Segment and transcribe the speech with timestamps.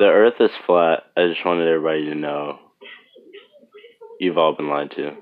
[0.00, 1.02] The Earth is flat.
[1.14, 2.58] I just wanted everybody to know.
[4.18, 5.12] You've all been lied to.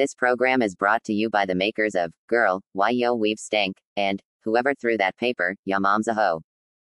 [0.00, 3.76] This program is brought to you by the makers of Girl, Why Yo Weave Stank,
[3.98, 6.40] and Whoever Threw That Paper, Ya Mom's a Hoe.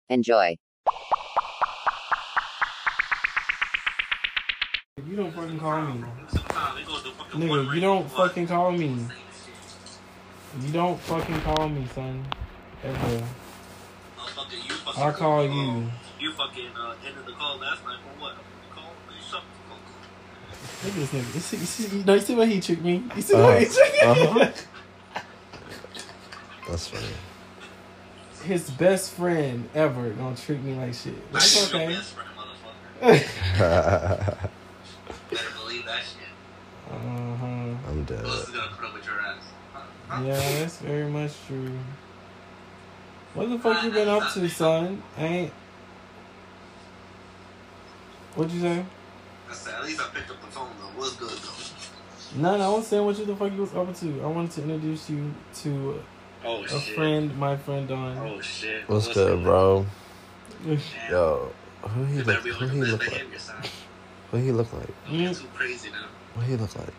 [0.07, 0.55] Enjoy.
[5.05, 6.05] You don't fucking call me.
[7.33, 9.05] Nigga, you don't fucking call me.
[10.61, 12.25] You don't fucking call me, son.
[12.85, 13.27] Ever.
[14.17, 15.91] Motherfucker, you fucking I call you.
[16.21, 18.35] You fucking uh, ended the call last night for what?
[18.35, 18.93] You call?
[19.13, 19.63] You shut the
[20.83, 21.33] Look at this nigga.
[21.33, 23.03] You see, you see, you know, you see what he tricked me?
[23.15, 24.01] You see what he tricked me?
[24.01, 24.51] uh-huh.
[26.69, 27.05] That's funny.
[28.43, 31.13] His best friend ever gonna treat me like shit.
[31.31, 31.73] But fuck.
[31.73, 33.59] it's Your best friend, motherfucker.
[35.31, 36.27] Better believe that shit.
[36.91, 37.45] Uh-huh.
[37.89, 38.19] I'm dead.
[38.19, 39.43] Who else is gonna put up with your ass?
[39.73, 39.81] Huh?
[40.09, 40.23] Huh?
[40.25, 41.71] Yeah, that's very much true.
[43.35, 45.01] What the fuck you been up to, son?
[45.17, 45.51] Ain't.
[48.35, 48.85] What'd you say?
[49.53, 50.99] I said, at least I picked up the phone though.
[50.99, 52.41] What's good though?
[52.41, 54.23] No, no, I was saying what you the fuck you was up to.
[54.23, 56.01] I wanted to introduce you to
[56.43, 56.95] Oh a shit.
[56.95, 58.17] friend, my friend Don.
[58.17, 58.89] Oh shit.
[58.89, 59.85] What's good, bro?
[60.65, 60.79] Damn.
[61.11, 61.51] Yo,
[61.83, 62.25] who he look?
[62.25, 63.25] better be Who he look like?
[64.31, 64.89] What he look like?
[65.07, 66.07] Don't too crazy now.
[66.33, 66.93] What he look like?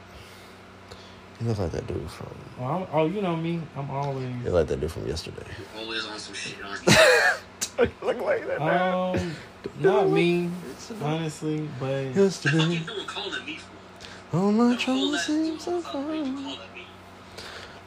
[1.40, 2.36] He look like that dude from.
[2.60, 3.60] Oh, I'm, oh, you know me.
[3.76, 4.32] I'm always.
[4.44, 5.42] He like that dude from yesterday.
[5.58, 6.54] You always on some shit,
[7.78, 8.06] aren't you?
[8.06, 8.60] look like that.
[8.60, 9.34] Um,
[9.80, 10.50] not me,
[11.02, 13.58] honestly, but What the fuck Yesterday, you doing calling me
[14.30, 14.36] for?
[14.36, 16.02] all my Don't hold troubles that seem to so yourself, far.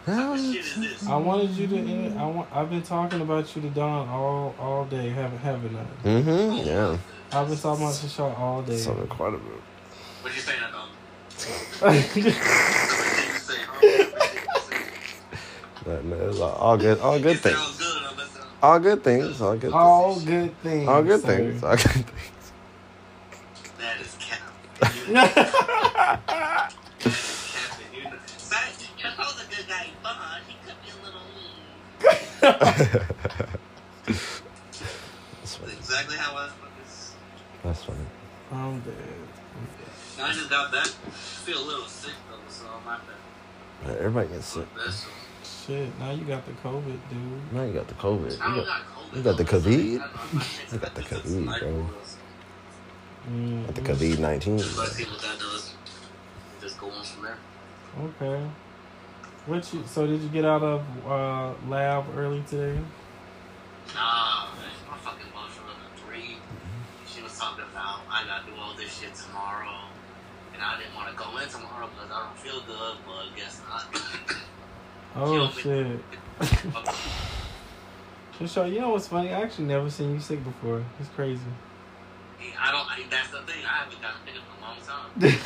[0.08, 1.08] Now What shit it's is this?
[1.09, 2.16] I wanted you to.
[2.18, 2.48] I want.
[2.53, 5.09] I've been talking about you to Don all all day.
[5.09, 6.08] Haven't haven't I?
[6.08, 6.66] Mm-hmm.
[6.68, 6.98] Yeah.
[7.34, 8.78] I've been talking about the show all day.
[8.78, 9.62] So quite a bit.
[10.22, 10.88] What you saying about?
[11.81, 13.66] What you saying?
[13.68, 14.04] huh?
[15.86, 17.00] But no, it's all- all good.
[17.00, 17.56] All good It things.
[18.79, 19.41] Good, unless, All good things.
[19.41, 19.73] All good.
[19.73, 20.25] all things.
[20.25, 20.88] good things.
[20.88, 21.28] All good sir.
[21.28, 21.63] things.
[21.63, 22.05] All good things.
[23.79, 24.39] That is cap.
[25.07, 25.28] You know,
[27.53, 28.11] capping, you know.
[28.38, 28.59] Son,
[29.50, 30.16] good guy, but
[30.47, 31.61] he could be a little mean.
[32.41, 32.77] That's
[35.41, 35.73] That's funny.
[35.73, 36.72] exactly how I fucking.
[37.63, 38.06] That's funny.
[38.51, 38.94] I'm dead.
[40.22, 40.88] I just got back.
[40.88, 43.19] Feel a little sick though, so I'm not that.
[43.88, 44.67] Man, everybody gets sick.
[45.67, 47.53] That's Shit, now you got the COVID, dude.
[47.53, 48.39] Now you got the COVID.
[48.41, 48.81] I You got, got
[49.17, 49.95] you got the COVID?
[49.95, 51.69] I don't- I'm not taking You got the COVID, bro.
[51.72, 51.94] like-
[53.29, 54.56] Mm, got the COVID nineteen.
[54.57, 55.73] Let's see what that does.
[56.61, 57.38] Just go on from there.
[58.22, 58.50] Okay.
[59.47, 59.83] What you?
[59.85, 62.79] So did you get out of uh, lab early today?
[63.94, 66.38] Nah, man, my fucking boss was at three.
[67.06, 69.75] She was talking about I gotta do all this shit tomorrow,
[70.53, 72.95] and I didn't want to go in tomorrow because I don't feel good.
[73.06, 73.94] But guess not.
[75.17, 76.00] Oh Kill shit.
[78.38, 78.67] For sure.
[78.67, 79.29] You know what's funny?
[79.33, 80.85] I actually never seen you sick before.
[81.00, 81.41] It's crazy.
[82.59, 82.85] I don't.
[82.88, 83.66] I, that's the thing.
[83.66, 85.09] I haven't gotten sick in a long time.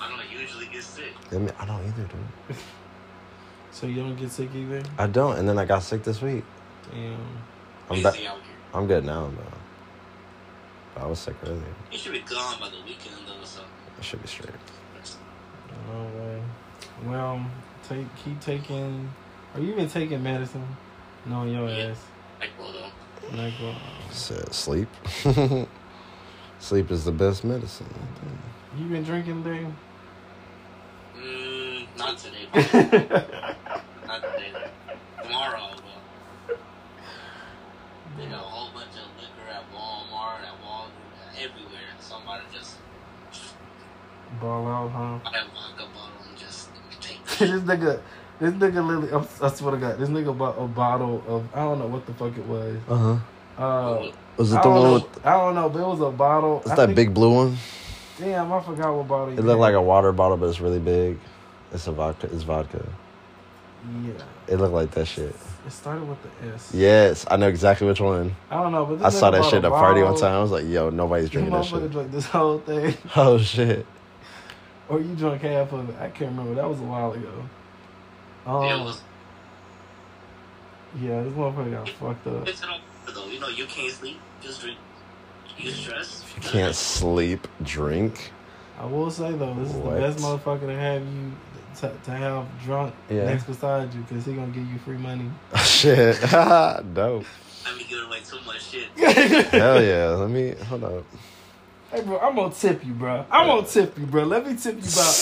[0.00, 1.12] I don't usually get sick.
[1.30, 2.56] I, mean, I don't either, dude.
[3.72, 4.82] so you don't get sick either?
[4.98, 6.44] I don't, and then I got sick this week.
[6.90, 7.18] Damn.
[7.90, 8.14] I'm back.
[8.14, 8.56] Busy out here.
[8.72, 9.58] I'm good now, though.
[10.94, 11.62] But I was sick earlier.
[11.90, 13.44] You should be gone by the weekend though.
[13.44, 13.60] So.
[13.98, 14.54] I should be straight.
[15.88, 16.42] No way.
[17.04, 17.44] Well,
[17.88, 19.10] take keep taking.
[19.54, 20.66] Are you even taking medicine?
[21.26, 21.86] No, your Yeah.
[21.90, 22.04] ass.
[22.40, 23.36] Like, well, though.
[23.36, 23.76] Like, well,
[24.10, 24.88] Said sleep.
[26.58, 27.86] sleep is the best medicine.
[28.78, 29.66] you been drinking today?
[31.16, 32.46] Mm, not today.
[34.06, 34.52] not today.
[35.22, 36.56] Tomorrow, I will.
[38.18, 41.88] They got a whole bunch of liquor at Walmart, at Walgreens, everywhere.
[42.00, 42.76] Somebody just
[44.40, 45.18] Ball out, huh?
[45.22, 46.21] buy a bottle and just take
[47.50, 48.00] this nigga,
[48.40, 51.60] this nigga literally, I'm, I swear to God, this nigga bought a bottle of, I
[51.60, 52.76] don't know what the fuck it was.
[52.88, 53.62] Uh huh.
[53.62, 55.26] Uh, Was it the one with?
[55.26, 56.60] I don't know, but it was a bottle.
[56.62, 57.56] It's I that think- big blue one.
[58.18, 59.38] Damn, I forgot what bottle.
[59.38, 61.18] It looked like a water bottle, but it's really big.
[61.72, 62.28] It's a vodka.
[62.32, 62.86] It's vodka.
[64.04, 64.12] Yeah.
[64.46, 65.34] It looked like that shit.
[65.66, 66.70] It started with the S.
[66.74, 68.34] Yes, I know exactly which one.
[68.50, 70.34] I don't know, but this I saw that shit at a party one time.
[70.34, 71.90] I was like, yo, nobody's drinking that shit.
[71.90, 73.86] drank this whole thing, Oh shit.
[74.88, 75.96] Or you drank half of it.
[76.00, 76.54] I can't remember.
[76.54, 77.32] That was a while ago.
[78.46, 79.00] Um, Yeah, it was.
[81.00, 82.48] yeah, this motherfucker got fucked up.
[82.48, 82.78] It's all
[83.14, 83.26] though.
[83.26, 84.18] You know, you can't sleep.
[84.42, 84.78] Just drink.
[85.58, 86.24] You stress.
[86.36, 88.32] You can't sleep, drink.
[88.78, 91.32] I will say though, this is the best motherfucker to have you
[91.76, 93.24] to, to have drunk Yeah.
[93.26, 95.30] next beside you because he gonna give you free money.
[95.64, 96.20] shit.
[96.30, 97.24] Dope.
[97.64, 98.88] I be giving away too much shit.
[99.50, 100.08] Hell yeah.
[100.08, 101.04] Let me hold up.
[101.92, 103.26] Hey bro, I'm gonna tip you, bro.
[103.30, 104.24] I'm gonna tip you, bro.
[104.24, 105.12] Let me tip you about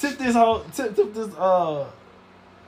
[0.00, 1.90] tip this whole tip tip this uh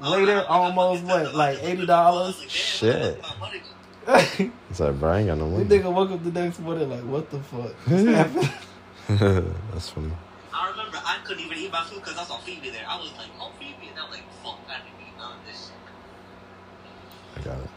[0.00, 2.42] later almost what like eighty dollars.
[2.48, 3.22] Shit.
[4.68, 5.64] It's like, bro, I ain't got no money.
[5.64, 7.70] nigga woke up the next morning like, what the fuck?
[7.86, 9.54] What's happening?
[9.70, 10.10] That's funny.
[10.52, 12.84] I remember I couldn't even eat my food because I saw Phoebe there.
[12.88, 15.46] I was like, oh Phoebe, and I was like, fuck, I didn't eat none of
[15.46, 17.38] this shit.
[17.38, 17.70] I got it.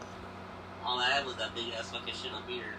[0.84, 2.74] All I had was that big ass fucking shit of beer.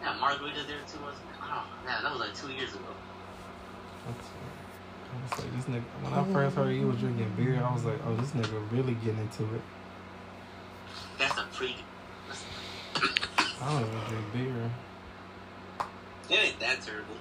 [0.00, 0.98] It was, yeah, margarita there too.
[1.04, 1.90] Was I don't know.
[1.90, 2.84] Yeah, that was like two years ago.
[4.06, 4.10] I
[5.22, 5.82] was like, this nigga.
[6.02, 8.94] When I first heard he was drinking beer, I was like, oh, this nigga really
[8.94, 9.60] getting into it.
[11.18, 11.76] That's a pre.
[13.60, 14.70] I don't even drink beer.
[16.30, 17.16] It ain't that terrible.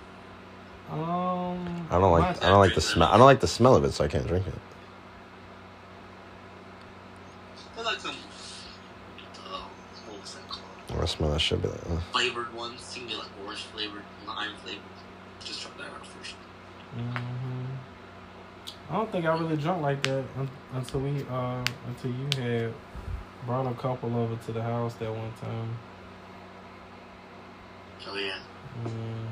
[0.92, 2.44] Um, I don't like.
[2.44, 3.10] I don't like the smell.
[3.10, 4.54] I don't like the smell of it, so I can't drink it.
[7.76, 8.16] There's like some.
[10.98, 11.10] Uh, what that called?
[11.10, 11.62] Smell that shit.
[11.62, 12.04] Be like.
[12.12, 12.96] Flavored ones.
[12.96, 14.82] You can get like orange flavored, lime flavored.
[15.44, 16.36] Just try that out first.
[16.94, 17.66] hmm
[18.90, 22.74] I don't think I really drunk like that un- until we uh until you had
[23.46, 25.78] brought a couple of it to the house that one time.
[28.10, 28.40] Oh yeah.
[28.84, 29.28] Mm.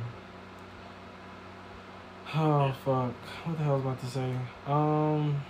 [2.38, 3.13] Oh fuck!
[3.45, 4.35] What the hell was I about to say?
[4.68, 5.41] Um,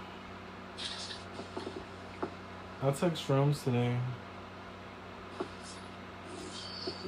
[2.84, 3.98] I took shrooms today.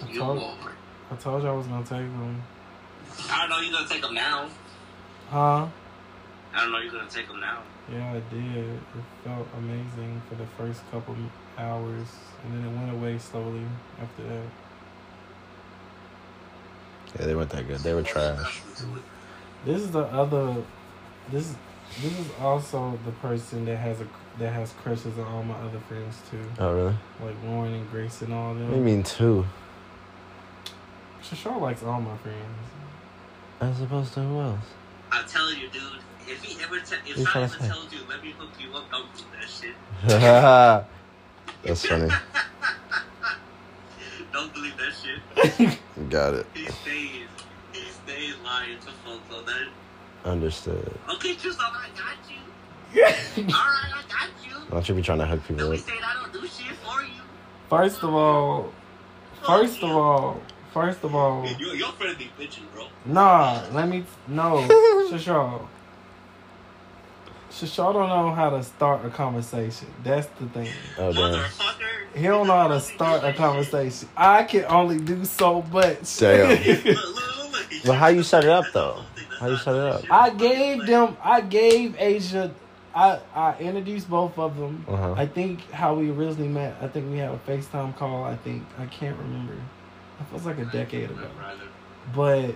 [0.04, 0.72] I You told, Walmart.
[1.12, 2.42] I told you I was gonna take them.
[3.32, 4.48] I don't know you're gonna take them now.
[5.30, 5.68] Huh?
[6.54, 7.60] I don't know you're gonna take them now.
[7.92, 8.58] Yeah, I did.
[8.58, 8.80] It
[9.24, 11.16] felt amazing for the first couple
[11.58, 12.08] hours,
[12.44, 13.64] and then it went away slowly
[14.02, 14.44] after that.
[17.20, 17.80] yeah, they weren't that good.
[17.80, 18.62] They were trash.
[19.66, 20.56] This is the other.
[21.32, 21.56] This
[22.02, 24.08] this is also the person that has a
[24.40, 26.96] that has crushes on all my other friends too, Oh really?
[27.24, 29.46] like Lauren and Grace and all What do you mean two?
[31.24, 32.38] Shashar likes all my friends.
[33.60, 34.60] As opposed to who else?
[35.12, 35.82] I'm telling you, dude.
[36.28, 37.68] If he ever, te- if You tryna Simon say?
[37.68, 39.76] tells you, let me hook you up, don't do that shit.
[41.64, 42.10] That's funny.
[44.34, 44.94] Don't believe that
[45.58, 45.80] shit.
[46.10, 46.46] Got it.
[46.54, 47.26] He stays,
[47.74, 49.68] he stays lying to folks on that.
[50.30, 50.94] Understood.
[51.16, 52.38] Okay, Tristan, I got you.
[52.94, 53.16] Yeah.
[53.38, 54.70] All right, I got you.
[54.70, 55.84] Don't you be trying to hook people Don't be up?
[55.86, 57.22] saying I don't do shit for you.
[57.70, 58.72] First of all,
[59.46, 60.42] first of all,
[60.82, 62.88] first of all, You, your friend be bitching, bro.
[63.06, 63.64] nah.
[63.74, 64.58] Let me no,
[65.12, 65.62] Shashar.
[67.52, 69.88] Shashar don't know how to start a conversation.
[70.04, 70.70] That's the thing.
[70.98, 71.34] Oh damn.
[71.34, 72.16] Motherfucker.
[72.16, 74.10] He don't know how to start a conversation.
[74.16, 76.18] I can only do so much.
[76.20, 76.96] Damn.
[77.86, 78.92] But how you set it up though?
[78.94, 79.26] whole thing.
[79.30, 80.02] That's How you set it up?
[80.12, 81.16] I gave them.
[81.24, 82.52] I gave Asia.
[82.96, 84.84] I I introduced both of them.
[84.88, 85.14] Uh-huh.
[85.16, 86.76] I think how we originally met.
[86.82, 88.24] I think we had a FaceTime call.
[88.24, 89.54] I think I can't remember.
[90.20, 91.28] It feels like a decade ago.
[92.16, 92.56] But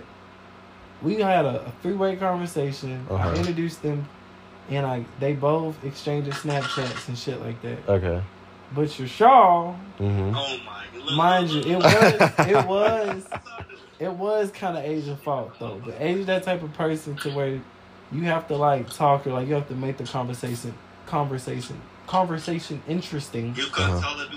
[1.02, 3.06] we had a, a three way conversation.
[3.10, 3.28] Uh-huh.
[3.30, 4.08] I introduced them,
[4.70, 7.78] and I they both exchanged Snapchats and shit like that.
[7.88, 8.22] Okay.
[8.74, 10.34] But your Shaw, Mm-hmm.
[10.36, 10.82] Oh my.
[10.98, 13.24] Look, mind you, it was it was
[13.98, 15.80] it was kind of Asia's fault though.
[15.84, 17.60] But Asia's that type of person to where
[18.10, 20.74] you have to like talk or like you have to make the conversation
[21.06, 23.54] conversation conversation interesting.
[23.56, 24.00] You couldn't Uh-huh.
[24.00, 24.36] tell her to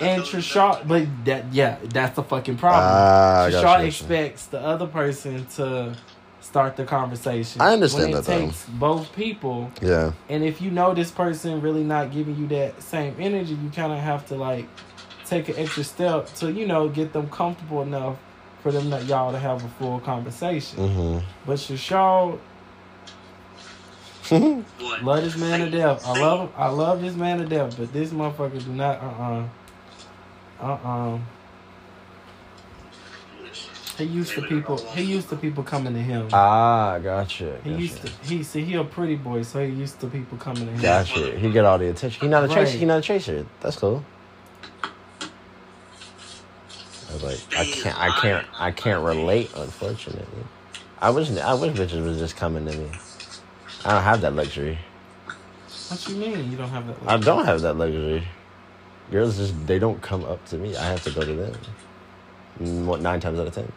[0.00, 0.88] And tell her to do Trishar, that?
[0.88, 2.82] but that yeah, that's the fucking problem.
[2.84, 3.86] Ah, I got Trishar you.
[3.88, 5.96] expects the other person to
[6.40, 7.60] start the conversation.
[7.60, 8.46] I understand when it that, though.
[8.46, 10.12] takes both people, Yeah.
[10.28, 13.92] and if you know this person really not giving you that same energy, you kind
[13.92, 14.66] of have to like
[15.26, 18.16] take an extra step to you know get them comfortable enough
[18.62, 20.78] for them that y'all to have a full conversation.
[20.78, 21.26] Mm-hmm.
[21.46, 22.38] But Shashar
[24.28, 25.04] What?
[25.04, 26.06] love this man to Say- death.
[26.06, 29.06] I say- love I love this man to death, but this motherfucker do not uh
[29.06, 29.44] uh uh
[30.60, 31.18] uh.
[33.98, 34.76] He used to people.
[34.76, 36.28] He used to people coming to him.
[36.32, 37.58] Ah, gotcha.
[37.64, 38.12] He used to.
[38.24, 40.82] He see he a pretty boy, so he used to people coming to him.
[40.82, 41.38] Gotcha.
[41.38, 42.20] He get all the attention.
[42.20, 42.60] He not a chaser.
[42.60, 42.78] Right.
[42.78, 43.46] He not a chaser.
[43.60, 44.04] That's cool.
[47.08, 49.50] I was like, I can't, I can't, I can't relate.
[49.56, 50.44] Unfortunately,
[51.00, 52.90] I wish, I wish bitches was just coming to me.
[53.84, 54.78] I don't have that luxury.
[55.88, 57.02] What you mean you don't have that?
[57.02, 57.08] Luxury?
[57.08, 58.26] I don't have that luxury.
[59.10, 60.76] Girls just they don't come up to me.
[60.76, 61.54] I have to go to them.
[62.60, 63.70] Mm, What nine times out of ten?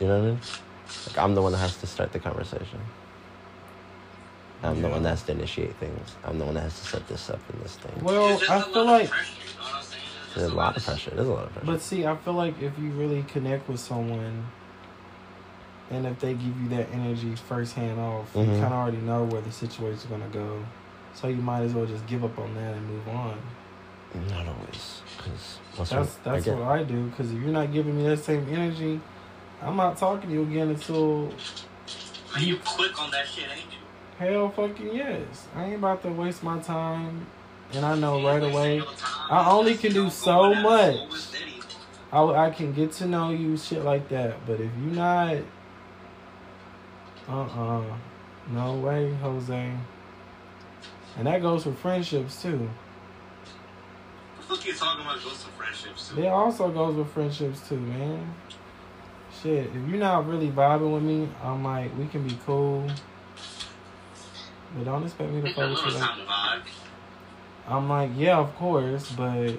[0.00, 0.40] You know what I mean?
[1.06, 2.80] Like I'm the one that has to start the conversation.
[4.62, 6.16] I'm the one that has to initiate things.
[6.24, 8.04] I'm the one that has to set this up and this thing.
[8.04, 10.02] Well, It's just I a feel like, of pressure, you know what I'm saying?
[10.26, 11.10] It's There's a lot of pressure.
[11.14, 11.66] There's a lot of pressure.
[11.66, 14.46] but see, I feel like if you really connect with someone,
[15.92, 18.54] and if they give you that energy firsthand off, you Mhm.
[18.60, 20.64] kind of already know where the situation's gonna go.
[21.20, 23.36] So you might as well just give up on that and move on.
[24.30, 27.06] Not always, because That's I that's get, what I do.
[27.08, 29.00] Because if you're not giving me that same energy,
[29.60, 31.24] I'm not talking to you again until
[32.32, 33.78] Like, you quick on that shit, ain't you?
[34.18, 35.46] hell fucking yes.
[35.56, 37.26] I ain't about to waste my time,
[37.72, 38.82] and I know right away.
[39.28, 40.94] I only can do so go in that much.
[40.94, 41.54] slow and steady.
[42.12, 44.46] I, I can get to know you, shit like that.
[44.46, 45.36] But if you're not,
[47.28, 47.84] uh uh
[48.50, 49.72] no way, Jose.
[51.18, 52.70] And that goes for friendships too.
[54.36, 56.22] The fuck you talking about ghosts of friendships too?
[56.22, 58.34] It also goes with friendships too, man.
[59.42, 62.88] Shit, if you're not really vibing with me, I'm like, we can be cool.
[64.76, 65.84] But don't expect me to fuck with you.
[65.84, 66.62] little Like, time to vibe.
[67.66, 69.54] I'm like, yeah, of course, but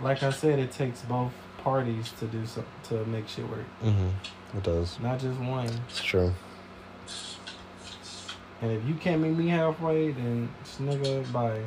[0.00, 4.08] like I said, it takes both parties to do so to make shit work, hmm
[4.56, 4.98] it does.
[5.00, 5.68] not just one.
[5.88, 6.32] It's true.
[8.62, 10.48] And if you can't meet me halfway, then
[10.80, 11.60] nigga, bye.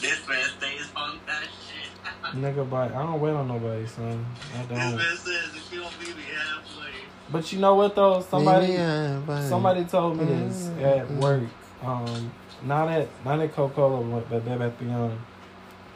[0.00, 2.34] This man stays on that shit.
[2.34, 2.86] Nigga, bye.
[2.86, 4.26] I don't wait on nobody, son.
[4.54, 4.68] I don't.
[4.68, 6.90] This man says if you don't meet me halfway.
[7.30, 8.20] But you know what though?
[8.20, 11.42] Somebody, Yeah, somebody told me this at work.
[11.82, 12.32] Um,
[12.64, 15.18] not at not at Coca Cola, but Bed Bath Beyond.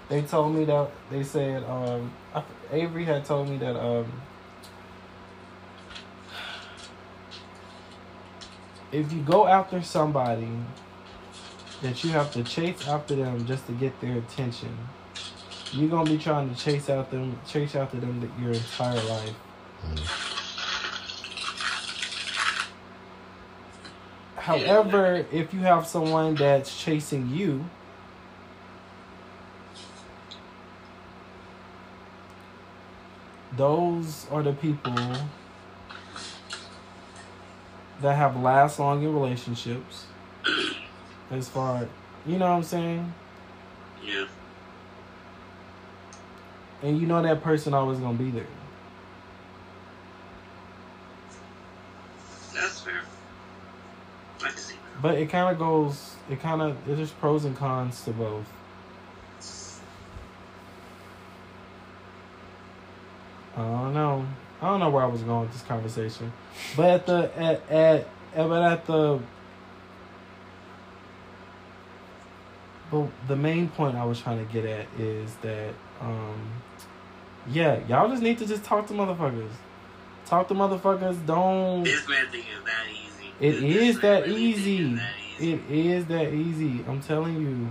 [0.08, 2.12] They told me that they said um,
[2.70, 4.12] Avery had told me that um,
[8.92, 10.48] if you go after somebody,
[11.80, 14.76] that you have to chase after them just to get their attention.
[15.72, 19.34] You're gonna be trying to chase out them, chase after them th- your entire life.
[19.84, 20.32] Mm.
[24.36, 27.64] However, if you have someone that's chasing you,
[33.56, 34.92] those are the people
[38.02, 40.06] that have last long in relationships.
[41.30, 41.88] As far,
[42.26, 43.14] you know what I'm saying?
[44.04, 44.26] Yeah.
[46.82, 48.46] And you know that person always gonna be there.
[52.52, 53.00] That's fair.
[54.40, 55.02] I can see that.
[55.02, 58.46] But it kind of goes, it kind of, there's pros and cons to both.
[63.56, 64.26] I don't know.
[64.62, 66.32] I don't know where I was going with this conversation,
[66.76, 69.18] but at the at at, at but at the
[72.88, 76.52] but the main point I was trying to get at is that um
[77.48, 79.50] yeah y'all just need to just talk to motherfuckers.
[80.26, 81.26] Talk to motherfuckers.
[81.26, 81.82] Don't.
[81.82, 83.32] This man think it's that easy.
[83.40, 84.94] It This is that really easy.
[84.94, 85.52] that easy.
[85.52, 86.84] It is that easy.
[86.86, 87.68] I'm telling you.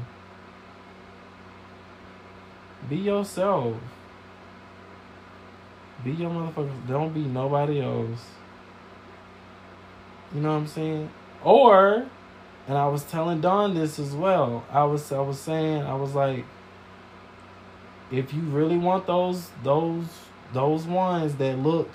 [2.90, 3.78] Be yourself.
[6.04, 6.88] Be your motherfuckers.
[6.88, 8.26] Don't be nobody else.
[10.34, 11.10] You know what I'm saying?
[11.44, 12.06] Or,
[12.68, 14.64] and I was telling Don this as well.
[14.72, 16.46] I was I was saying I was like,
[18.12, 20.06] if you really want those those
[20.54, 21.90] those ones that look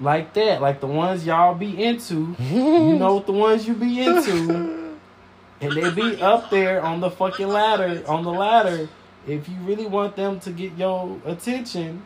[0.00, 4.00] like that, like the ones y'all be into, you know what the ones you be
[4.00, 4.96] into,
[5.60, 8.88] and they be up there on the fucking ladder, on the ladder.
[9.26, 12.02] If you really want them to get your attention,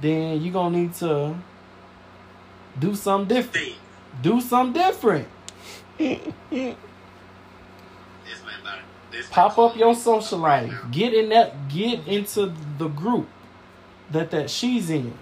[0.00, 1.36] then you're gonna need to
[2.78, 3.74] do something different.
[4.22, 5.28] Do something different.
[5.98, 6.16] This
[6.50, 6.76] man
[8.60, 8.84] about it.
[9.10, 10.72] This man Pop up your social life.
[10.90, 11.68] Get in that.
[11.68, 13.28] Get into the group
[14.10, 15.12] that that she's in.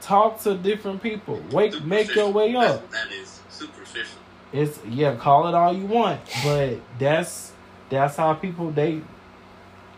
[0.00, 1.40] Talk to different people.
[1.50, 2.90] Wake, make your way up.
[2.90, 4.18] that is superficial.
[4.52, 7.52] It's yeah, call it all you want, but that's
[7.90, 9.02] that's how people date.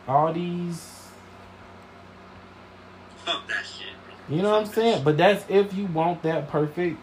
[0.09, 0.93] All these,
[3.25, 3.89] Fuck that shit,
[4.29, 4.95] you know what I'm saying.
[4.97, 5.05] shit.
[5.05, 6.99] But that's if you want that perfect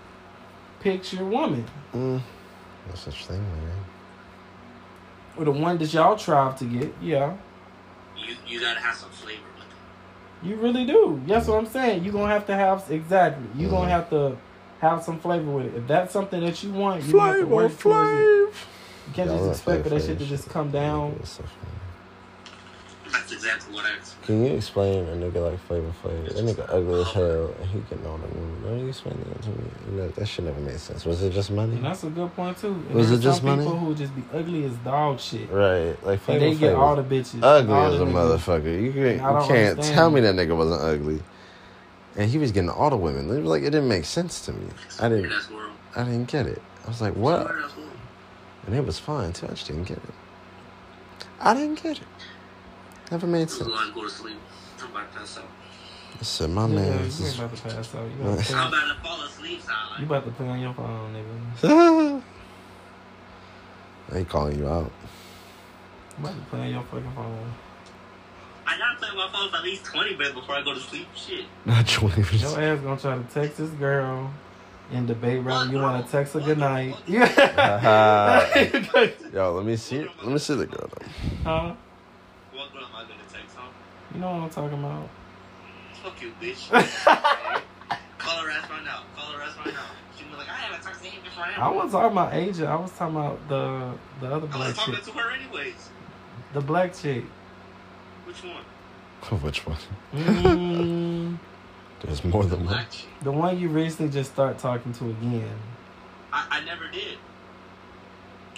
[0.79, 2.21] picture woman, Mm,
[2.89, 3.71] no such thing, man.
[5.37, 6.93] or the one that y'all strive to get.
[7.01, 7.33] Yeah,
[8.17, 10.47] You you gotta have some flavor with it.
[10.47, 11.21] you really do.
[11.27, 12.05] That's what I'm saying.
[12.05, 13.45] You gonna have to have exactly.
[13.61, 13.91] You gonna Mhm.
[13.91, 14.37] have to
[14.79, 15.75] have some flavor with it.
[15.75, 18.15] If that's something that you want, you have to Flavor, work towards it.
[19.07, 21.19] You can't Y'all just expect for that shit to just come down.
[23.43, 23.63] Ridiculous stuff, man.
[23.63, 24.25] That's exactly what I expect.
[24.25, 26.25] Can you explain a nigga like Flavor Flav?
[26.27, 28.63] That nigga ugly as hell, and he getting all the women.
[28.63, 29.55] Don't you explain that to me?
[29.91, 31.05] You know, that shit never made sense.
[31.05, 31.75] Was it just money?
[31.75, 32.67] And that's a good point too.
[32.67, 33.63] And Was there's it just some money?
[33.63, 35.49] people who just be ugly as dog shit.
[35.49, 37.39] Right, like And Flavor they get Flav all the bitches.
[37.43, 38.11] ugly as a niggas.
[38.11, 38.81] motherfucker.
[38.83, 39.95] You can't, I don't you can't understand.
[39.95, 41.21] tell me that nigga wasn't ugly.
[42.15, 43.29] And he was getting all the women.
[43.29, 44.67] It was like it didn't make sense to me.
[44.99, 45.31] I didn't.
[45.95, 46.61] I didn't get it.
[46.85, 47.49] I was like, what?
[48.65, 49.47] And it was fine too.
[49.47, 50.13] I just didn't get it.
[51.39, 52.03] I didn't get it.
[53.13, 53.67] Never made I'm sense.
[53.69, 54.37] going to go to sleep.
[54.81, 55.43] I'm about to pass out.
[56.19, 56.97] I said, my Yeah, man.
[56.97, 58.07] you this ain't about to pass out.
[58.09, 60.03] You about to, play I'm on, about to fall asleep, you son.
[60.03, 61.13] about to play on your phone,
[61.61, 62.23] nigga.
[64.15, 64.91] ain't calling you out.
[66.17, 67.53] You about to play on your fucking phone.
[68.65, 71.07] I gotta play my phone for at least 20 minutes before I go to sleep.
[71.15, 71.45] Shit.
[71.65, 72.57] Not twenty Your minutes.
[72.57, 74.33] ass gonna try to text this girl
[74.91, 76.47] and debate whether you want to text her What?
[76.47, 76.91] goodnight.
[76.93, 77.07] What?
[77.07, 79.11] Yeah.
[79.31, 79.99] Yo, let me see.
[79.99, 80.89] Let me see the girl.
[80.89, 81.05] Though.
[81.43, 81.73] huh?
[82.53, 83.67] What girl am I gonna text, huh?
[84.13, 85.09] You know what I'm talking about?
[86.03, 86.69] Fuck you, bitch.
[88.17, 89.03] Call her ass right now.
[89.15, 89.85] Call her ass right now.
[90.17, 91.45] She was like, I haven't texted him before.
[91.45, 92.67] I wasn't talking about Asia.
[92.67, 95.03] I was talking about the the other I black was talking chick.
[95.05, 95.89] to her anyways.
[96.53, 97.23] The black chick.
[98.25, 99.39] Which one?
[99.41, 99.77] Which one?
[100.13, 101.37] Mm,
[102.01, 102.73] There's more than one.
[102.73, 102.87] Black
[103.21, 105.57] the one you recently just start talking to again.
[106.31, 107.17] I, I never did.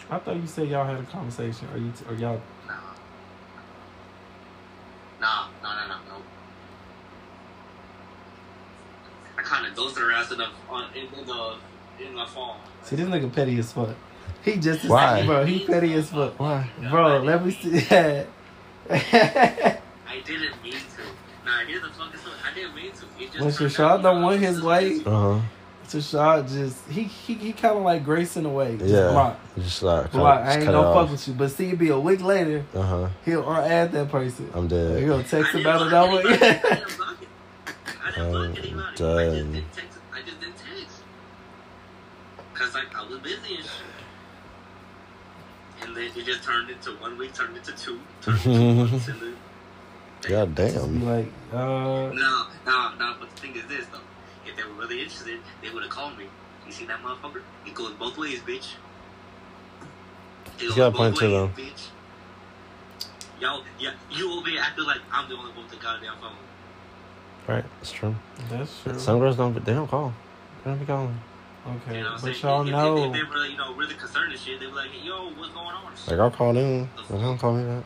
[0.09, 2.41] I thought you said y'all had a conversation, or you t- or y'all.
[2.67, 2.73] Nah.
[5.19, 6.21] Nah, no, no, no, no.
[9.75, 11.55] I kind of ghosted her ass in the on in, in the
[12.07, 12.55] in the phone.
[12.83, 13.89] See, this nigga petty as fuck.
[14.43, 15.25] He just Why?
[15.25, 15.43] bro.
[15.45, 16.69] He petty as fuck, Why?
[16.89, 17.19] bro.
[17.19, 18.27] Let me see that.
[18.89, 21.45] I didn't mean to.
[21.45, 22.35] Nah, here's the fucking story.
[22.49, 23.05] I didn't mean to.
[23.23, 25.39] It just when turned Shashad don't want his this is- way, Uh huh.
[25.87, 28.77] Shashad just he he, he kind of like Grace in a way.
[28.77, 29.09] Just Yeah.
[29.11, 29.39] block.
[29.57, 30.41] Just like, Block.
[30.41, 31.33] I ain't gonna fuck with you.
[31.35, 33.07] But see, it be a week later, Uh huh.
[33.23, 34.49] he'll add that person.
[34.53, 35.01] I'm dead.
[35.03, 35.27] He'll dead.
[35.27, 37.14] text about it didn't
[38.17, 38.71] I'm anybody.
[38.81, 39.51] I just done.
[39.53, 39.97] didn't text.
[40.13, 41.01] I just didn't text.
[42.53, 43.71] Cause like I was busy and shit.
[45.81, 49.07] And then it just turned into one week, turned into two, turned into two months,
[49.09, 49.35] and then.
[50.21, 51.05] God Just be damn.
[51.05, 51.55] like, uh,
[52.13, 53.15] No, no, no.
[53.19, 53.99] But the thing is this though:
[54.47, 56.25] if they were really interested, they would have called me.
[56.65, 57.41] You see that motherfucker?
[57.65, 58.73] It goes both ways, bitch.
[60.45, 61.45] It He's goes got a both point too, though.
[61.47, 61.87] ways, bitch.
[63.41, 66.31] Y'all, yeah, you over here acting like I'm the only one with the goddamn phone.
[67.47, 68.15] Right, it's true.
[68.49, 68.97] that's true.
[68.99, 69.53] Some girls don't.
[69.65, 70.13] They don't call.
[70.63, 71.19] They don't be calling.
[71.67, 72.97] Okay, You know what I'm but y'all if, know.
[72.97, 75.51] If, if they were, you know, really concerned and shit, they were like, yo, what's
[75.53, 75.91] going on?
[76.07, 76.89] Like I'll call them.
[77.09, 77.83] They don't call me back.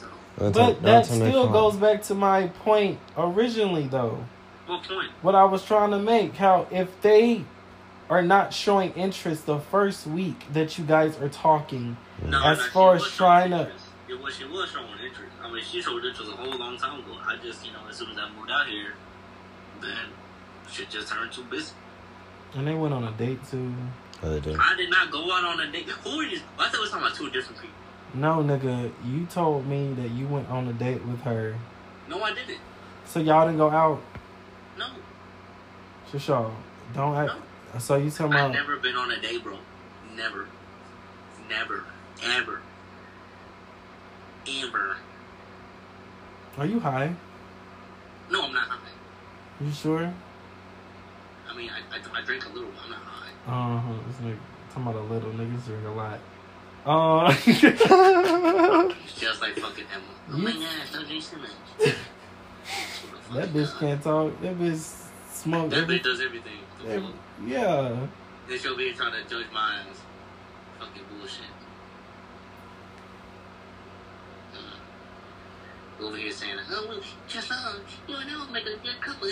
[0.00, 0.06] So,
[0.38, 3.86] Don't tell- But don't that tell me they still goes back to my point originally,
[3.88, 4.24] though.
[4.66, 5.10] what point?
[5.22, 7.44] What I was trying to make, how if they
[8.08, 12.64] are not showing interest the first week that you guys are talking, No, As no,
[12.66, 13.72] far as showing trying to-
[14.08, 15.29] It was, she was showing interest.
[15.42, 17.16] I mean, she showed interest a whole long time ago.
[17.26, 18.92] I just, you know, as soon as I moved out here,
[19.80, 19.96] then
[20.70, 21.72] shit just turned too busy.
[22.54, 23.72] and they went on a date too.
[24.22, 24.56] Oh, they do.
[24.60, 25.88] I did not go out on a date.
[25.88, 26.40] Who are you?
[26.58, 27.76] I thought we was talking about two different people.
[28.12, 31.56] No, nigga, you told me that you went on a date with her,
[32.08, 32.58] No, I didn't.
[33.04, 34.02] so y'all didn't go out.
[34.76, 34.86] No,
[36.10, 36.50] Shashaw,
[36.92, 37.32] don't act.
[37.78, 39.56] So you tell talking I've never been on a date, bro.
[40.16, 40.46] Never,
[41.48, 41.84] never,
[42.24, 42.60] ever,
[44.48, 44.96] ever.
[46.60, 47.10] Are you high?
[48.30, 48.76] No, I'm not high.
[49.62, 50.12] You sure?
[51.48, 53.30] I mean, I, I, I drink a little, but I'm not high.
[53.46, 53.92] Uh huh.
[54.06, 54.36] This nigga
[54.68, 56.20] talking about a little niggas drink a lot.
[56.86, 57.60] Uh, It's
[59.20, 60.04] just like fucking Emma.
[60.32, 61.50] Oh my gosh, don't drink so much.
[63.34, 64.40] that bitch can't talk.
[64.40, 65.70] That bitch smoke.
[65.70, 66.58] That bitch does everything.
[67.46, 68.06] Yeah.
[68.48, 70.00] Then she'll be trying to judge my ass.
[70.78, 71.44] Fucking bullshit.
[74.54, 74.58] Uh,
[76.02, 77.74] over here saying, oh, just, uh,
[78.08, 79.28] you know, make a good couple.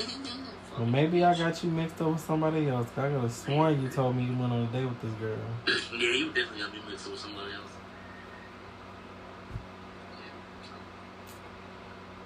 [0.77, 2.89] Well, maybe I got you mixed up with somebody else.
[2.97, 5.37] I could have sworn you told me you went on a date with this girl.
[5.99, 7.73] yeah, you definitely got me mixed up with somebody else.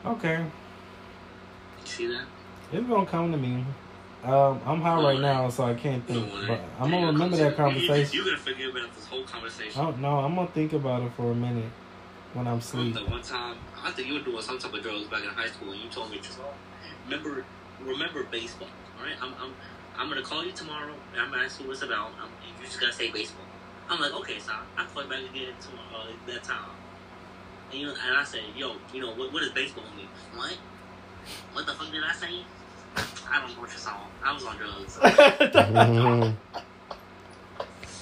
[0.05, 0.38] Yeah, Okay,
[1.81, 2.24] you see that?
[2.72, 3.64] it's gonna come to me.
[4.24, 6.31] Um, I'm high right now, so I can't think.
[6.31, 6.46] Don't.
[6.46, 8.14] But I'm gonna remember that conversation.
[8.14, 9.81] You're gonna forget about this whole conversation.
[9.81, 11.70] Oh no, I'm gonna think about it for a minute
[12.35, 12.95] when I'm asleep.
[12.95, 15.49] the one time, I think you were doing some type of drugs back in high
[15.49, 16.38] school, and you told me just
[17.05, 17.45] remember,
[17.85, 18.68] remember baseball.
[18.99, 19.55] All right, I'm, I'm,
[19.97, 22.09] I'm gonna call you tomorrow, and I'm gonna ask you what it's about.
[22.23, 23.45] Um, you just gotta say baseball.
[23.88, 26.71] I'm like, okay, so I call you back again tomorrow uh, that time.
[27.71, 29.33] And you and I say, yo, you know what?
[29.33, 30.09] What does baseball mean?
[30.35, 30.57] What?
[31.53, 32.45] What the fuck did I say?
[33.31, 33.97] I don't know what you saw.
[34.23, 34.99] I was on drugs.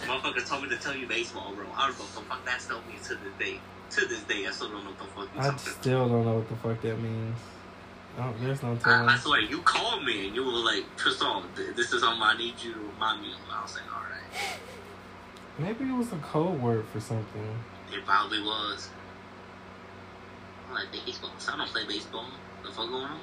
[0.00, 1.66] Motherfucker told me to tell you baseball, bro.
[1.76, 3.60] I don't know what the fuck that still means to this day.
[3.90, 6.34] To this day, I still don't know what the fuck you I still don't know
[6.34, 7.36] what the fuck that means.
[8.18, 9.08] Oh, there's no telling.
[9.08, 12.22] I, I swear, you called me and you were like, Tristan, th- this is something
[12.22, 13.38] I need you to remind me of.
[13.52, 14.58] I was like, alright.
[15.58, 17.58] Maybe it was a code word for something.
[17.92, 18.88] It probably was.
[20.68, 21.30] I'm like, baseball.
[21.38, 22.24] So I don't play baseball.
[22.24, 23.20] What The fuck going on?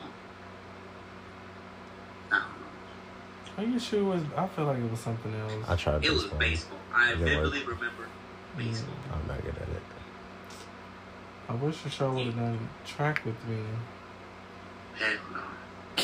[2.31, 3.63] I don't know.
[3.69, 4.21] Are you sure it was?
[4.35, 5.53] I feel like it was something else.
[5.67, 6.39] I tried It was baseball.
[6.39, 6.77] baseball.
[6.93, 7.51] I It didn't work.
[7.53, 8.07] vividly remember
[8.57, 8.93] baseball.
[9.13, 9.66] I'm not good at it.
[11.49, 13.57] I wish Rashawn would have done track with me.
[14.95, 16.03] Hell no.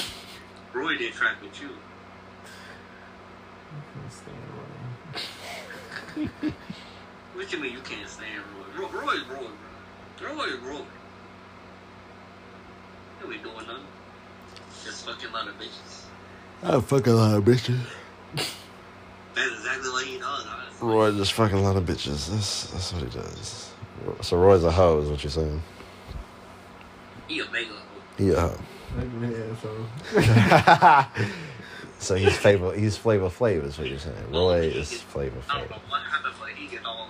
[0.74, 1.70] Roy did track with you.
[3.72, 4.38] I can't stand
[6.46, 6.52] Roy.
[7.34, 8.44] What you mean you can't stand
[8.78, 8.86] Roy?
[8.86, 9.48] Roy, Roy is Roy,
[10.20, 10.36] bro.
[10.36, 10.82] Roy is Roy.
[13.24, 13.84] You ain't doing nothing.
[14.84, 16.04] Just fucking a lot of bitches.
[16.62, 17.80] I fuck a lot of bitches.
[18.36, 20.88] That's exactly what he does, honestly.
[20.88, 22.30] Roy just fucking a lot of bitches.
[22.30, 23.73] That's that's what he does.
[24.22, 25.62] So Roy's a hoe, is what you're saying?
[27.28, 28.02] He a mega hoe.
[28.18, 28.60] He a hoe.
[29.22, 31.06] Yeah, so
[32.00, 32.74] so he's flavor.
[32.76, 34.32] He's flavor flav, is what you're saying.
[34.32, 37.08] Roy He is get- flavor I don't know what happened, but he get all.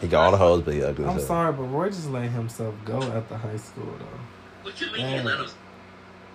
[0.00, 1.04] He got all the hoes, but he ugly.
[1.04, 4.20] I'm sorry, but Roy just let himself go at the high school though.
[4.62, 5.18] What you mean Damn.
[5.22, 5.46] he let him?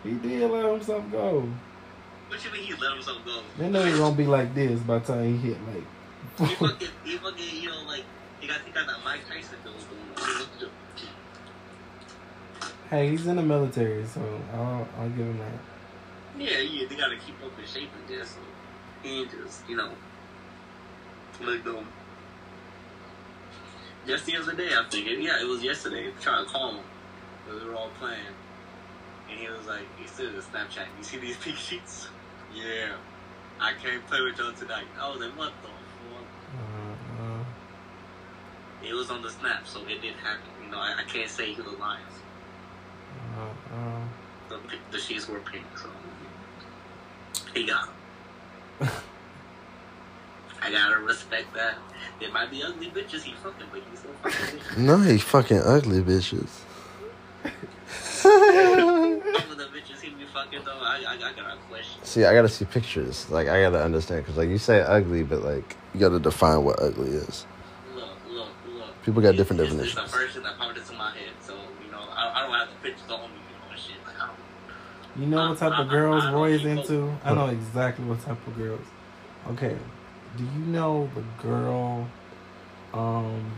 [0.04, 1.48] He did let himself go.
[2.28, 3.42] What you mean he let himself go?
[3.58, 5.58] They know he gonna be like this by the time he hit
[6.38, 6.58] He like.
[6.58, 8.04] fucking, he fucking, you know, like
[8.42, 10.70] he got, he got that Mike Tyson bill going on.
[12.94, 14.22] Hey, he's in the military, so
[14.54, 15.60] I'll I'll give him that.
[16.40, 18.42] Yeah, yeah, they gotta keep up in shape and just, so
[19.02, 19.92] he just, you know,
[21.42, 21.84] let go.
[24.06, 26.12] Just the other day, I figured, yeah, it was yesterday.
[26.22, 26.84] Trying to call him,
[27.48, 28.36] but we were all playing,
[29.30, 32.10] and he was like, he said in Snapchat, "You see these pink sheets?
[32.54, 32.94] Yeah,
[33.60, 36.28] I can't play with y'all tonight." I was like, "What the fuck?"
[36.60, 37.44] Uh, uh,
[38.88, 40.50] It was on the snap, so it did happen.
[40.64, 42.04] You know, I, I can't say he was lying.
[43.38, 44.00] Uh, uh.
[44.50, 44.60] The,
[44.92, 45.88] the sheets were pink, so
[47.54, 47.90] he got
[48.82, 48.88] 'em.
[50.62, 51.76] I gotta respect that.
[52.20, 54.78] They might be ugly bitches he fucking, but he's still fucking bitches.
[54.78, 56.48] No, he fucking ugly bitches.
[58.24, 62.04] Some of the bitches he be fucking though, I, I, I gotta question.
[62.04, 63.30] See, I gotta see pictures.
[63.30, 66.80] Like, I gotta understand because, like, you say ugly, but like, you gotta define what
[66.82, 67.46] ugly is.
[67.94, 69.04] Look, look, look.
[69.04, 69.98] People got different It's- it's- definitions.
[70.04, 71.83] It's the first thing that popped into my head, so you know,
[72.24, 73.96] I, I don't have the pictures on me, you know, and shit.
[74.06, 75.22] Like, I don't.
[75.22, 77.14] You know what type of I- I- girls I don't Roy is into?
[77.24, 78.86] I know exactly what type of girls.
[79.52, 79.76] Okay,
[80.38, 82.08] do you know the girl,
[82.94, 83.52] um,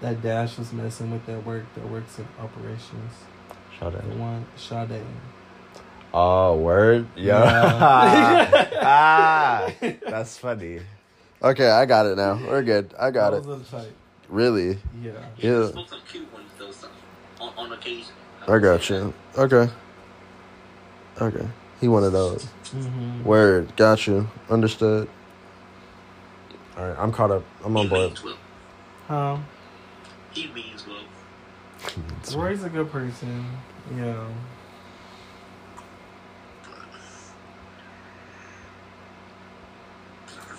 [0.00, 3.12] that Dash was messing with that work that works in operations?
[3.78, 5.02] Shout The one Sade.
[6.14, 7.06] Oh, word?
[7.16, 7.42] Yeah.
[7.42, 8.70] Yeah.
[8.82, 9.72] ah,
[10.08, 10.80] that's funny.
[11.42, 12.34] Okay, I got it now.
[12.46, 12.94] We're good.
[12.98, 13.44] I got it.
[13.44, 13.84] Those are.
[14.28, 14.78] Really?
[15.02, 15.12] Yeah.
[15.38, 15.68] Yeah.
[15.68, 16.88] spoke cute ones though, so,
[17.40, 18.12] on, on occasion.
[18.48, 19.12] I got you.
[19.36, 19.68] Okay.
[21.20, 21.48] Okay.
[21.80, 22.44] He one of those.
[22.66, 23.24] Mm-hmm.
[23.24, 23.74] Word.
[23.76, 24.28] Got you.
[24.50, 25.08] Understood.
[26.76, 27.44] All right, I'm caught up.
[27.64, 28.06] I'm on He board.
[28.08, 28.36] means well.
[29.08, 29.36] Huh?
[30.32, 32.40] He means well.
[32.40, 33.46] Roy's a good person.
[33.96, 34.26] Yeah.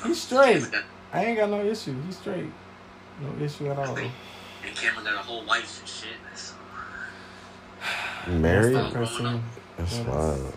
[0.05, 0.63] He's straight.
[1.13, 1.95] I ain't got no issue.
[2.05, 2.51] He's straight.
[3.21, 3.95] No issue at all.
[3.95, 4.11] And
[4.75, 6.09] Cameron got a whole wife and shit.
[8.25, 8.31] So.
[8.31, 8.75] Married?
[8.75, 9.43] That's the person.
[9.77, 10.07] That's Yes.
[10.07, 10.53] wild.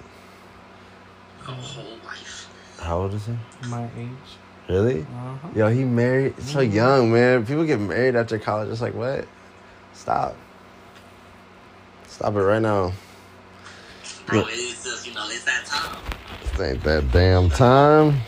[1.49, 2.49] A whole wife.
[2.81, 3.33] How old is he?
[3.69, 4.09] My age.
[4.69, 5.03] Really?
[5.03, 5.49] Uh-huh.
[5.55, 6.73] Yo, he married so Mhm.
[6.73, 7.47] young, man.
[7.47, 8.69] People get married after college.
[8.69, 9.27] It's like, what?
[9.95, 10.35] Stop.
[12.09, 12.93] Stop it right now.
[14.27, 15.97] Bro, it's just, you know, it's that time.
[16.43, 18.21] This ain't that damn time.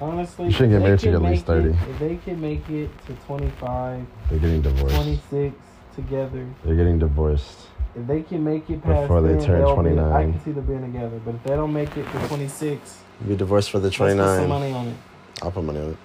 [0.00, 1.90] Honestly, You shouldn't get married till you're at least make it- 30.
[1.90, 4.94] If they can make it to 25, They're getting divorced.
[4.94, 5.54] 26
[5.94, 7.68] together, They're getting divorced.
[7.96, 10.12] If they can make it past Before they then, turn they'll be- 29.
[10.12, 11.20] I can see them being together.
[11.24, 14.08] But if they don't make it to 26, You get divorced for the let's put
[14.10, 14.48] some 29.
[14.48, 14.96] money on it.
[15.42, 15.98] I'll put money on it.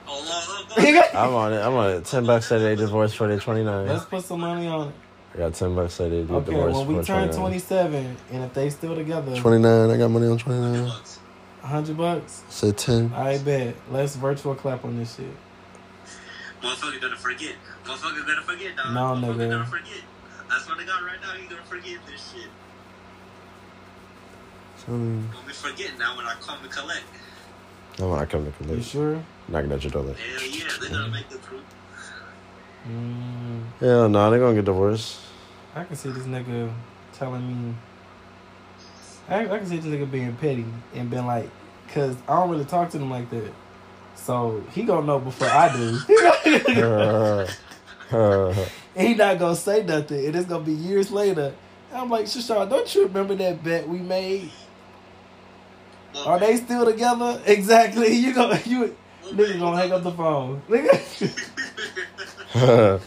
[1.16, 1.58] I'm on it.
[1.62, 2.06] I'm on it.
[2.06, 3.88] 10 bucks say they divorced for the 29.
[3.88, 4.94] Let's put some money on it.
[5.34, 7.40] I got 10 bucks say they get Okay, divorced when we for turn 29.
[7.40, 9.90] 27, and if they still together, 29.
[9.90, 10.86] I got money on 29.
[10.88, 11.20] Bucks.
[11.62, 13.14] 100 bucks, Say 10.
[13.14, 13.76] I bet.
[13.92, 15.28] Let's virtual clap on this shit.
[16.62, 17.54] Motherfucker gonna forget.
[17.86, 18.94] Motherfucker gonna forget, dog.
[18.94, 19.50] No, Motherfucker nigga.
[19.52, 20.02] gonna forget.
[20.52, 21.32] That's what I got right now.
[21.34, 22.50] He gonna forget this shit.
[24.88, 27.04] Um, Gonna be forgetting now when I come to collect.
[28.00, 28.86] no, when I come to You collect.
[28.88, 29.24] sure?
[29.48, 30.04] Knocking at your door.
[30.04, 30.16] Hell
[30.48, 31.62] yeah, they're gonna make the through.
[32.90, 35.20] Mm, Hell no, they're gonna get divorced.
[35.76, 36.74] I can see this nigga
[37.14, 37.76] telling me.
[39.30, 41.50] I, I can see this nigga being petty and being like,
[41.94, 43.54] cause I don't really talk to them like that.
[44.16, 46.00] So he gonna know before I do.
[48.98, 51.54] he not gonna say nothing, and it's gonna be years later.
[51.94, 54.52] I'm like, Shashawn, don't you remember that bet we made?
[56.26, 57.42] Are they still together?
[57.46, 58.14] Exactly.
[58.14, 58.96] You gonna you
[59.26, 60.62] nigga gonna hang up the phone.
[60.70, 60.92] Nigga.
[62.56, 63.00] no,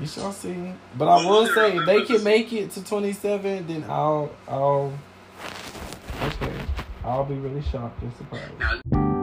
[0.00, 0.72] We shall see.
[0.98, 4.92] But I will say, if they can make it to 27, then I'll, I'll,
[6.22, 6.52] okay,
[7.04, 8.58] I'll be really shocked and surprised.
[8.58, 9.13] Now,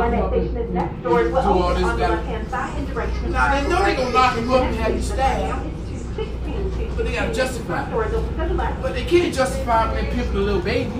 [0.00, 1.62] that when we lock When him that station is and next, doors will do all
[1.64, 3.32] open this on the left-hand side in direction.
[3.32, 5.72] Now, they know they're gonna lock him up and have you stabbed.
[6.14, 6.96] stabbed.
[6.96, 7.94] But they justify it.
[7.94, 8.82] Open to the left.
[8.82, 10.92] But they can't justify when they pimping a little baby.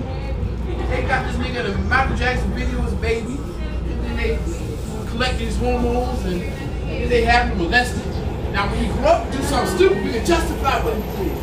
[0.90, 4.38] They got this nigga in a Michael Jackson video as baby, and then they
[5.08, 8.04] collect his hormones, and, and then they have him molested.
[8.52, 11.36] Now, when he grew up, do something stupid, we can justify what he did.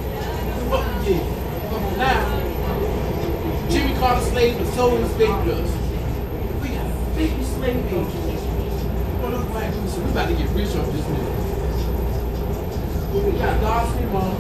[0.70, 1.22] What we did.
[1.70, 5.83] But now, Jimmy Carter slave and sold his baby to us.
[7.64, 8.04] A people?
[9.88, 11.32] So we about to get rich off this nigga.
[13.14, 14.36] We got Dawson mom,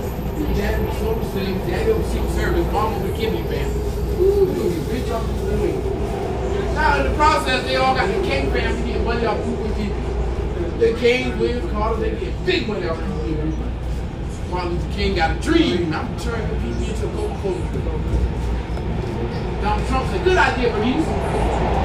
[0.55, 3.79] dad was the slave, daddy was Secret Service, mom was a kidney family.
[4.19, 5.79] Ooh, we gonna get rich off this nigga.
[6.75, 10.79] Now in the process, they all got the King family getting money off people.
[10.79, 13.53] The King, William Carter, they get big money off people.
[14.49, 15.93] Martin Luther King got a dream.
[15.93, 18.01] I'm turning the people into a Coca-Cola.
[19.61, 21.07] Donald Trump said, good idea, Bernice.
[21.07, 21.82] Ladies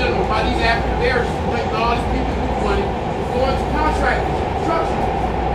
[0.00, 2.88] gentlemen, why these African Americans collecting all these people who money
[3.36, 4.96] going to contractors, construction,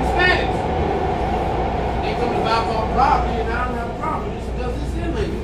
[0.05, 0.57] Hispanics.
[2.05, 4.93] They come to buy all property and I don't have a problem this because it's
[5.01, 5.41] illegal.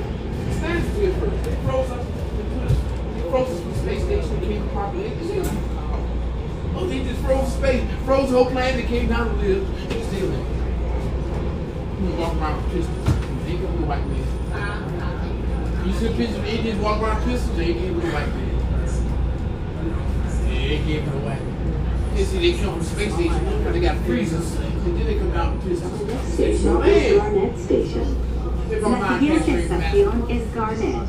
[0.54, 1.34] Hispanics did first.
[1.42, 5.18] They froze us, they put us, they froze us from space station and came populated
[5.18, 5.50] the city.
[6.78, 9.66] Oh, they just froze space, froze the whole planet and came down to live.
[9.90, 10.46] Still illegal.
[11.98, 13.02] You walk around with pistols.
[13.50, 14.22] They gonna be white men.
[15.90, 18.51] You see a picture of Indians walk around pistols, they gonna be white men.
[22.32, 25.58] See, they come from space station, but they got freezers, and then they come down
[25.58, 26.32] with pistols.
[26.32, 26.88] Station Man.
[26.88, 28.18] is Garnet Station.
[28.70, 31.08] If La I'm not siguiente estación es Garnet.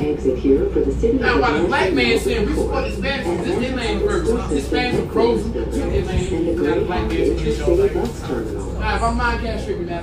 [0.00, 3.44] Exit here for the city Now, of while the black man saying we support Hispanics,
[3.44, 4.48] this inland cross first.
[4.48, 7.56] the Hispanics are crows, Coast this and the inland, not the black Greyhound man's Intercity
[7.58, 8.00] show.
[8.00, 10.00] Bus Now, if I'm mind castrated, now,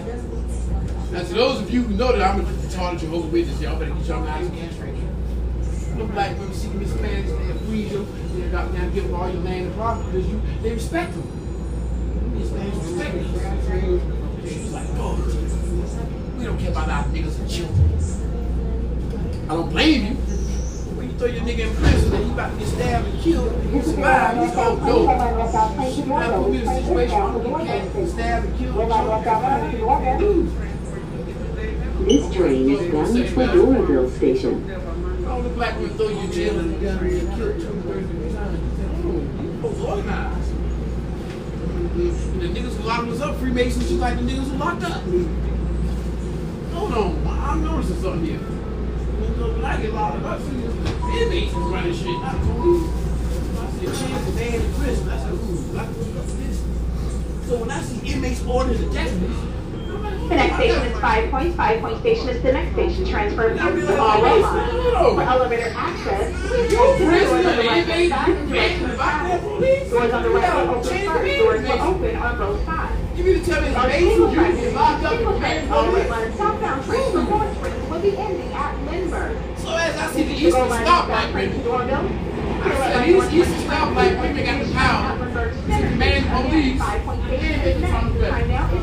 [1.11, 3.93] now to those of you who know that I'm a retarded Jehovah's Witness, y'all better
[3.95, 5.03] get y'all minds castrated.
[5.97, 8.07] No black women seeking Hispanics, they freeze them,
[8.39, 11.23] they got now give all your land and property because you, they respect them.
[16.37, 17.93] We don't care about our niggas and children.
[19.49, 20.13] I don't blame you.
[20.95, 23.73] When you throw your nigga in prison and he about to get stabbed and killed,
[23.73, 24.45] you survive, not
[26.65, 28.77] situation I'm gonna get stabbed and killed.
[32.07, 34.96] This train is bound to Doraville Station.
[35.47, 37.03] The black women throw you in jail and kill.
[37.07, 37.29] You.
[39.63, 39.97] Oh,
[42.35, 45.01] and the niggas who locked us up, Freemasons, just like the niggas who locked up.
[46.73, 48.41] Hold on, I'm noticing something here.
[49.57, 50.41] Locked up,
[51.71, 52.17] running shit.
[53.97, 54.27] Chance.
[57.47, 59.56] So when I see inmates ordering list,
[60.27, 61.55] The next station is Five Points.
[61.55, 63.05] Five Point Station is the next station.
[63.05, 65.15] Transfer to all rail lines.
[65.15, 68.97] For elevator access, please the doors on the right side in direction of.
[69.89, 71.37] Doors on the right will open first.
[71.39, 73.17] Doors will open on both sides.
[73.17, 75.71] You mean to tell me the you track, get locked up single in track, man
[75.71, 79.37] all right southbound train for North Springs will be ending at Lindbergh.
[79.57, 82.63] So as I see the Eastern stoplight southbound train to women, Doraville.
[82.63, 87.87] I said these Eastern stoplight women got the power to command police and is the
[87.87, 88.77] next.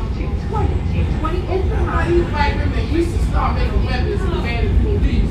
[0.51, 1.19] fun The better.
[1.19, 1.41] time now is two twenty.
[1.41, 2.13] Two twenty is the Why time.
[2.13, 5.25] these black used to start making weapons and commanding police?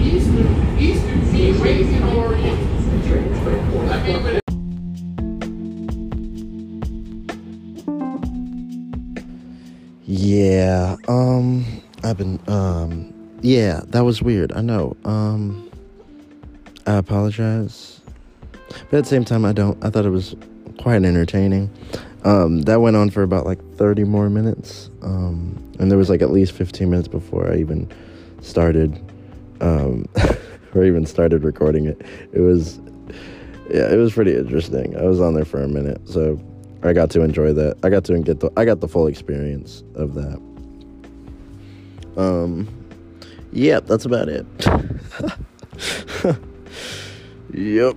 [0.00, 2.56] Eastern, Eastern being raised in Oregon.
[10.08, 11.64] Yeah, um,
[12.04, 13.12] I've been, um,
[13.42, 14.52] yeah, that was weird.
[14.52, 14.96] I know.
[15.04, 15.68] Um,
[16.86, 18.00] I apologize.
[18.90, 20.36] But at the same time, I don't, I thought it was
[20.78, 21.70] quite entertaining.
[22.24, 24.90] Um, that went on for about like 30 more minutes.
[25.02, 27.90] Um, and there was like at least 15 minutes before I even
[28.40, 29.00] started,
[29.60, 30.06] um,
[30.74, 32.02] or even started recording it.
[32.32, 32.80] It was,
[33.70, 34.96] yeah, it was pretty interesting.
[34.96, 36.00] I was on there for a minute.
[36.08, 36.40] So,
[36.82, 37.76] I got to enjoy that.
[37.82, 40.40] I got to get the I got the full experience of that.
[42.16, 42.68] Um
[43.52, 44.46] yeah, that's about it.
[47.52, 47.96] Yep.